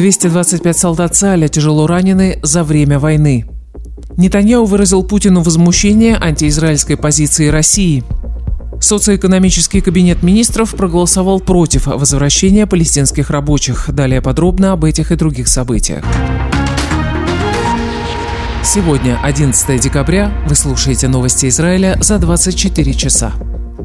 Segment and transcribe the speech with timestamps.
[0.00, 3.44] 225 солдат ЦАЛЯ тяжело ранены за время войны.
[4.16, 8.02] Нетаньяу выразил Путину возмущение антиизраильской позиции России.
[8.80, 13.90] Социоэкономический кабинет министров проголосовал против возвращения палестинских рабочих.
[13.92, 16.02] Далее подробно об этих и других событиях.
[18.64, 23.34] Сегодня, 11 декабря, вы слушаете новости Израиля за 24 часа.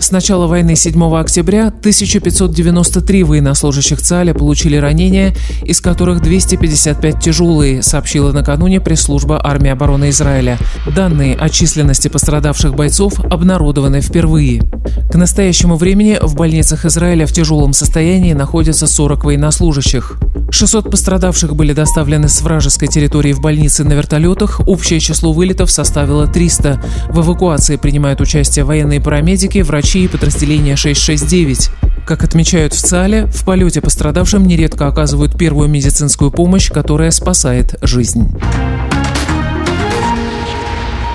[0.00, 8.32] С начала войны 7 октября 1593 военнослужащих ЦАЛЯ получили ранения, из которых 255 тяжелые, сообщила
[8.32, 10.58] накануне пресс-служба армии обороны Израиля.
[10.94, 14.62] Данные о численности пострадавших бойцов обнародованы впервые.
[15.10, 20.18] К настоящему времени в больницах Израиля в тяжелом состоянии находятся 40 военнослужащих.
[20.50, 24.60] 600 пострадавших были доставлены с вражеской территории в больницы на вертолетах.
[24.66, 26.80] Общее число вылетов составило 300.
[27.10, 31.70] В эвакуации принимают участие военные парамедики, врачи и подразделения 669.
[32.06, 38.28] Как отмечают в ЦАЛе, в полете пострадавшим нередко оказывают первую медицинскую помощь, которая спасает жизнь.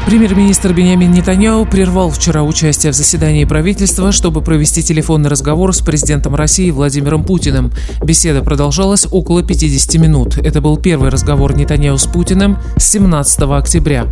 [0.06, 6.36] Премьер-министр Бениамин Нетаньяу прервал вчера участие в заседании правительства, чтобы провести телефонный разговор с президентом
[6.36, 7.72] России Владимиром Путиным.
[8.04, 10.38] Беседа продолжалась около 50 минут.
[10.38, 14.08] Это был первый разговор Нетаньяу с Путиным с 17 октября.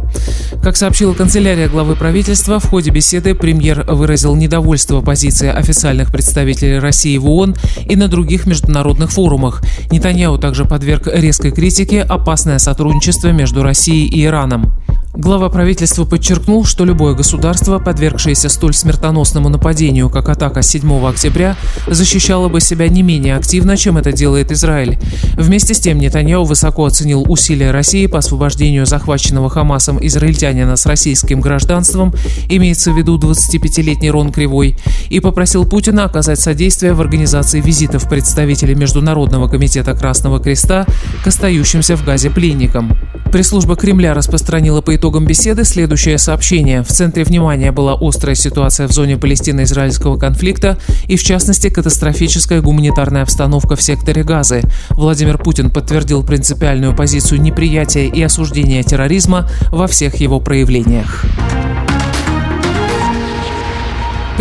[0.63, 7.17] Как сообщила канцелярия главы правительства, в ходе беседы премьер выразил недовольство позиции официальных представителей России
[7.17, 9.61] в ООН и на других международных форумах.
[9.91, 14.71] Нетаньяу также подверг резкой критике опасное сотрудничество между Россией и Ираном.
[15.13, 22.47] Глава правительства подчеркнул, что любое государство, подвергшееся столь смертоносному нападению, как атака 7 октября, защищало
[22.47, 24.97] бы себя не менее активно, чем это делает Израиль.
[25.33, 31.41] Вместе с тем Нетаньяу высоко оценил усилия России по освобождению захваченного Хамасом израильтянина с российским
[31.41, 32.13] гражданством,
[32.47, 34.77] имеется в виду 25-летний Рон Кривой,
[35.09, 40.85] и попросил Путина оказать содействие в организации визитов представителей Международного комитета Красного Креста
[41.21, 42.97] к остающимся в Газе пленникам.
[43.31, 46.83] Пресс-служба Кремля распространила по итогам беседы следующее сообщение.
[46.83, 50.77] В центре внимания была острая ситуация в зоне Палестино-израильского конфликта
[51.07, 54.61] и, в частности, катастрофическая гуманитарная обстановка в секторе Газы.
[54.91, 61.25] Владимир Путин подтвердил принципиальную позицию неприятия и осуждения терроризма во всех его проявлениях.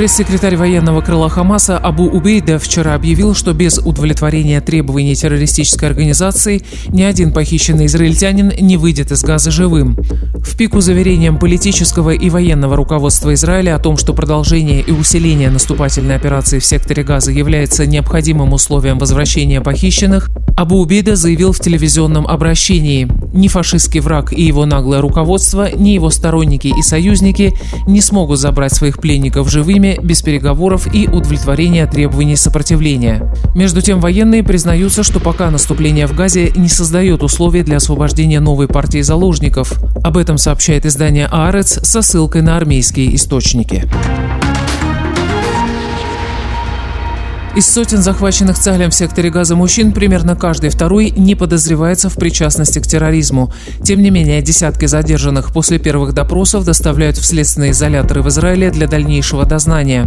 [0.01, 7.03] Пресс-секретарь военного крыла Хамаса Абу Убейда вчера объявил, что без удовлетворения требований террористической организации ни
[7.03, 9.99] один похищенный израильтянин не выйдет из Газа живым.
[10.43, 16.17] В пику заверением политического и военного руководства Израиля о том, что продолжение и усиление наступательной
[16.17, 20.31] операции в секторе Газа является необходимым условием возвращения похищенных,
[20.61, 26.11] Абу Убейда заявил в телевизионном обращении «Ни фашистский враг и его наглое руководство, ни его
[26.11, 27.55] сторонники и союзники
[27.87, 33.33] не смогут забрать своих пленников живыми без переговоров и удовлетворения требований сопротивления.
[33.55, 38.69] Между тем, военные признаются, что пока наступление в Газе не создает условий для освобождения новой
[38.69, 39.73] партии заложников.
[40.05, 43.89] Об этом сообщает издание «Аарец» со ссылкой на армейские источники.
[47.57, 52.79] Из сотен захваченных Цалем в секторе газа мужчин примерно каждый второй не подозревается в причастности
[52.79, 53.53] к терроризму.
[53.83, 58.87] Тем не менее, десятки задержанных после первых допросов доставляют в следственные изоляторы в Израиле для
[58.87, 60.07] дальнейшего дознания.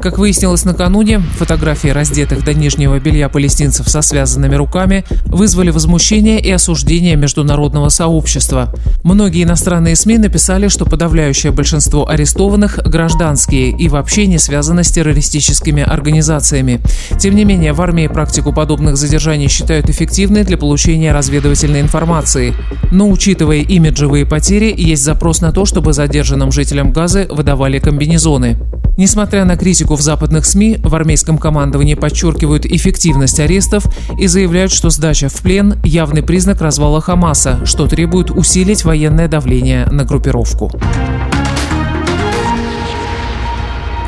[0.00, 6.50] Как выяснилось накануне, фотографии раздетых до нижнего белья палестинцев со связанными руками вызвали возмущение и
[6.52, 8.72] осуждение международного сообщества.
[9.02, 15.82] Многие иностранные СМИ написали, что подавляющее большинство арестованных– гражданские и вообще не связаны с террористическими
[15.82, 16.83] организациями.
[17.18, 22.54] Тем не менее, в армии практику подобных задержаний считают эффективной для получения разведывательной информации.
[22.90, 28.58] Но учитывая имиджевые потери, есть запрос на то, чтобы задержанным жителям Газы выдавали комбинезоны.
[28.96, 33.86] Несмотря на критику в западных СМИ, в армейском командовании подчеркивают эффективность арестов
[34.18, 39.86] и заявляют, что сдача в плен– явный признак развала Хамаса, что требует усилить военное давление
[39.86, 40.70] на группировку.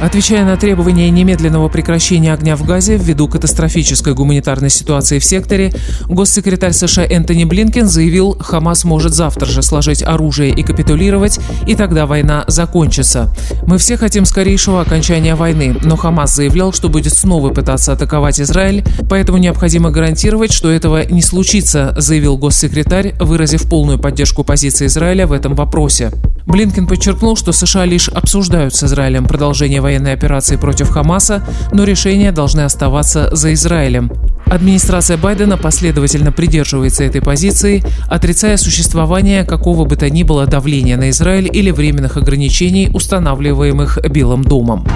[0.00, 5.72] Отвечая на требования немедленного прекращения огня в Газе ввиду катастрофической гуманитарной ситуации в секторе,
[6.06, 12.04] госсекретарь США Энтони Блинкен заявил, Хамас может завтра же сложить оружие и капитулировать, и тогда
[12.04, 13.34] война закончится.
[13.66, 18.84] Мы все хотим скорейшего окончания войны, но Хамас заявлял, что будет снова пытаться атаковать Израиль,
[19.08, 25.32] поэтому необходимо гарантировать, что этого не случится, заявил госсекретарь, выразив полную поддержку позиции Израиля в
[25.32, 26.12] этом вопросе.
[26.46, 32.31] Блинкен подчеркнул, что США лишь обсуждают с Израилем продолжение военной операции против Хамаса, но решения
[32.31, 34.12] должны оставаться за Израилем.
[34.46, 41.10] Администрация Байдена последовательно придерживается этой позиции, отрицая существование какого бы то ни было давления на
[41.10, 44.87] Израиль или временных ограничений, устанавливаемых Белым домом.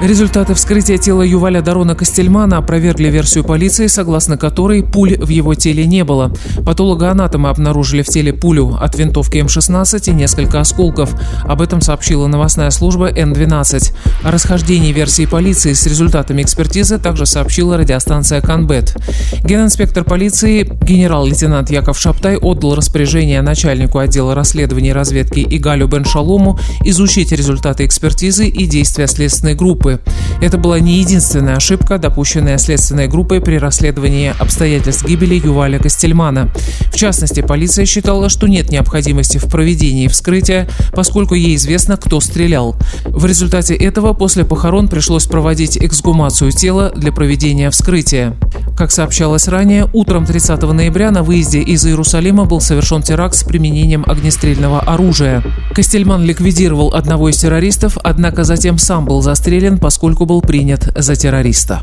[0.00, 5.84] Результаты вскрытия тела Юваля Дарона Костельмана опровергли версию полиции, согласно которой пуль в его теле
[5.84, 6.32] не было.
[6.64, 11.10] Патологоанатомы обнаружили в теле пулю от винтовки М-16 и несколько осколков.
[11.44, 13.92] Об этом сообщила новостная служба Н-12.
[14.24, 18.96] О расхождении версии полиции с результатами экспертизы также сообщила радиостанция «Канбет».
[19.44, 27.84] Генинспектор полиции генерал-лейтенант Яков Шаптай отдал распоряжение начальнику отдела расследований разведки Игалю Беншалому изучить результаты
[27.84, 30.00] экспертизы и действия следственной группы группы.
[30.40, 36.50] Это была не единственная ошибка, допущенная следственной группой при расследовании обстоятельств гибели Юваля Костельмана.
[36.92, 42.76] В частности, полиция считала, что нет необходимости в проведении вскрытия, поскольку ей известно, кто стрелял.
[43.04, 48.34] В результате этого после похорон пришлось проводить эксгумацию тела для проведения вскрытия.
[48.80, 54.04] Как сообщалось ранее, утром 30 ноября на выезде из Иерусалима был совершен теракт с применением
[54.06, 55.42] огнестрельного оружия.
[55.74, 61.78] Костельман ликвидировал одного из террористов, однако затем сам был застрелен поскольку был принят за террориста.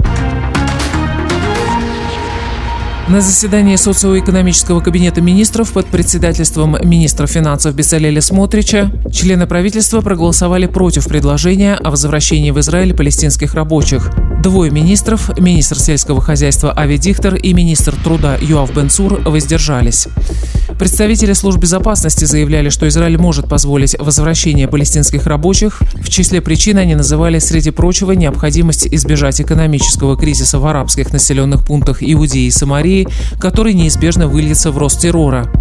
[3.09, 11.07] На заседании социоэкономического кабинета министров под председательством министра финансов Бесалеля Смотрича члены правительства проголосовали против
[11.07, 14.11] предложения о возвращении в Израиль палестинских рабочих.
[14.43, 20.09] Двое министров, министр сельского хозяйства Ави Дихтер и министр труда Юав Бенцур, воздержались.
[20.77, 25.81] Представители служб безопасности заявляли, что Израиль может позволить возвращение палестинских рабочих.
[25.95, 31.97] В числе причин они называли, среди прочего, необходимость избежать экономического кризиса в арабских населенных пунктах
[32.01, 33.07] Иудеи и Самарии,
[33.39, 35.51] который неизбежно выльется в рост террора.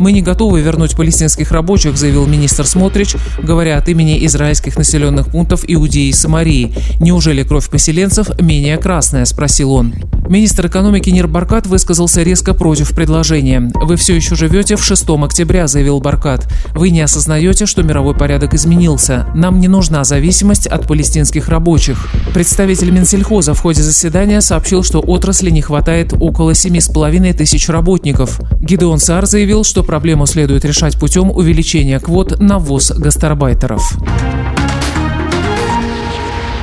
[0.00, 5.64] «Мы не готовы вернуть палестинских рабочих», заявил министр Смотрич, говоря от имени израильских населенных пунктов
[5.68, 6.74] Иудеи и Самарии.
[6.98, 9.94] «Неужели кровь поселенцев менее красная?»– спросил он.
[10.28, 13.70] Министр экономики Нир Баркат высказался резко против предложения.
[13.74, 16.48] «Вы все еще живете в 6 октября»,– заявил Баркат.
[16.74, 19.26] «Вы не осознаете, что мировой порядок изменился.
[19.34, 22.08] Нам не нужна зависимость от палестинских рабочих».
[22.32, 28.40] Представитель Минсельхоза в ходе заседания сообщил, что отрасли не хватает около 7,5 тысяч работников.
[28.60, 33.98] Гидеон Сар заявил, что проблему следует решать путем увеличения квот на ввоз гастарбайтеров.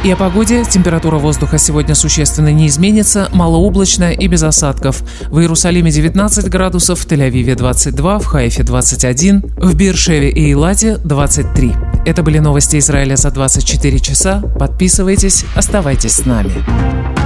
[0.03, 0.63] И о погоде.
[0.63, 5.03] Температура воздуха сегодня существенно не изменится, малооблачно и без осадков.
[5.29, 11.73] В Иерусалиме 19 градусов, в Тель-Авиве 22, в Хайфе 21, в Биршеве и Илате 23.
[12.07, 14.41] Это были новости Израиля за 24 часа.
[14.57, 17.20] Подписывайтесь, оставайтесь с нами.